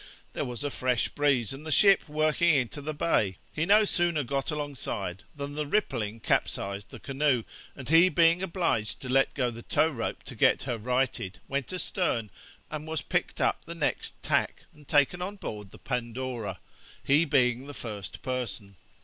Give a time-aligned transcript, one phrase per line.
[0.33, 4.23] There was a fresh breeze, and the ship working into the bay; he no sooner
[4.23, 7.43] got alongside than the rippling capsized the canoe,
[7.75, 11.71] and he being obliged to let go the tow rope to get her righted, went
[11.71, 12.31] astern,
[12.71, 16.57] and was picked up the next tack and taken on board the Pandora,
[17.03, 18.77] he being the first person.